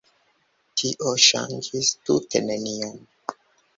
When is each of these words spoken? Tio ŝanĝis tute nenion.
Tio 0.81 1.11
ŝanĝis 1.27 1.91
tute 2.07 2.43
nenion. 2.47 2.99